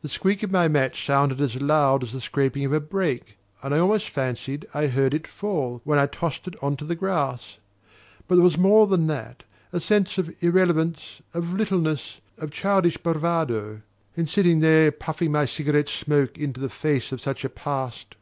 The 0.00 0.08
squeak 0.08 0.44
of 0.44 0.52
my 0.52 0.68
match 0.68 1.04
sounded 1.04 1.40
as 1.40 1.60
loud 1.60 2.04
as 2.04 2.12
the 2.12 2.20
scraping 2.20 2.64
of 2.64 2.72
a 2.72 2.78
brake, 2.78 3.36
and 3.64 3.74
I 3.74 3.80
almost 3.80 4.08
fancied 4.08 4.64
I 4.72 4.86
heard 4.86 5.12
it 5.12 5.26
fall 5.26 5.80
when 5.82 5.98
I 5.98 6.06
tossed 6.06 6.46
it 6.46 6.54
onto 6.62 6.86
the 6.86 6.94
grass. 6.94 7.58
But 8.28 8.36
there 8.36 8.44
was 8.44 8.56
more 8.56 8.86
than 8.86 9.08
that: 9.08 9.42
a 9.72 9.80
sense 9.80 10.18
of 10.18 10.32
irrelevance, 10.40 11.20
of 11.34 11.52
littleness, 11.52 12.20
of 12.38 12.52
childish 12.52 12.98
bravado, 12.98 13.82
in 14.16 14.26
sitting 14.26 14.60
there 14.60 14.92
puffing 14.92 15.32
my 15.32 15.46
cigarette 15.46 15.88
smoke 15.88 16.38
into 16.38 16.60
the 16.60 16.70
face 16.70 17.10
of 17.10 17.20
such 17.20 17.44
a 17.44 17.48
past. 17.48 18.14